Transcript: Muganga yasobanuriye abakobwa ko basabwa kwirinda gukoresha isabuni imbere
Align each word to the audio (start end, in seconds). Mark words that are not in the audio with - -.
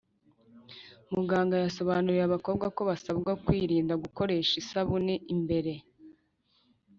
Muganga 1.13 1.55
yasobanuriye 1.63 2.23
abakobwa 2.25 2.65
ko 2.75 2.81
basabwa 2.89 3.31
kwirinda 3.43 3.93
gukoresha 4.03 4.53
isabuni 4.61 5.15
imbere 5.33 5.73